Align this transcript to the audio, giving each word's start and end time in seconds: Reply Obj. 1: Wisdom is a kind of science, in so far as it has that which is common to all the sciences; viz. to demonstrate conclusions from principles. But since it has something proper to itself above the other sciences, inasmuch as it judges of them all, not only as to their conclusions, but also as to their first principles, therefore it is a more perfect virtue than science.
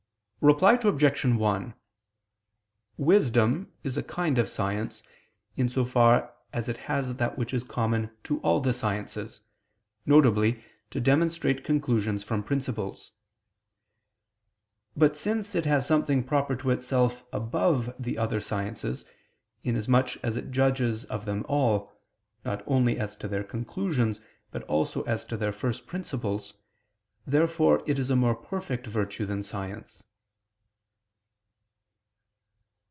Reply 0.43 0.73
Obj. 0.81 1.23
1: 1.23 1.73
Wisdom 2.97 3.71
is 3.83 3.95
a 3.95 4.01
kind 4.01 4.39
of 4.39 4.49
science, 4.49 5.03
in 5.55 5.69
so 5.69 5.85
far 5.85 6.33
as 6.51 6.67
it 6.67 6.77
has 6.77 7.13
that 7.17 7.37
which 7.37 7.53
is 7.53 7.63
common 7.63 8.09
to 8.23 8.39
all 8.39 8.59
the 8.59 8.73
sciences; 8.73 9.41
viz. 10.07 10.55
to 10.89 10.99
demonstrate 10.99 11.63
conclusions 11.63 12.23
from 12.23 12.41
principles. 12.41 13.11
But 14.97 15.15
since 15.15 15.53
it 15.53 15.67
has 15.67 15.85
something 15.85 16.23
proper 16.23 16.55
to 16.55 16.71
itself 16.71 17.23
above 17.31 17.93
the 17.99 18.17
other 18.17 18.41
sciences, 18.41 19.05
inasmuch 19.63 20.17
as 20.23 20.37
it 20.37 20.49
judges 20.49 21.05
of 21.05 21.25
them 21.25 21.45
all, 21.47 21.93
not 22.43 22.63
only 22.65 22.97
as 22.97 23.15
to 23.17 23.27
their 23.27 23.43
conclusions, 23.43 24.19
but 24.49 24.63
also 24.63 25.03
as 25.03 25.23
to 25.25 25.37
their 25.37 25.51
first 25.53 25.85
principles, 25.85 26.55
therefore 27.27 27.83
it 27.85 27.99
is 27.99 28.09
a 28.09 28.15
more 28.15 28.33
perfect 28.33 28.87
virtue 28.87 29.27
than 29.27 29.43
science. 29.43 30.01